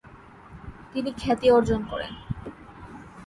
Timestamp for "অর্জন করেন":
1.51-2.13